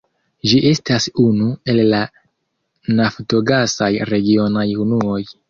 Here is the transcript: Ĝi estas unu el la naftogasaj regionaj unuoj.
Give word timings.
Ĝi 0.51 0.59
estas 0.69 1.05
unu 1.23 1.49
el 1.73 1.81
la 1.91 1.99
naftogasaj 3.01 3.93
regionaj 4.15 4.67
unuoj. 4.89 5.23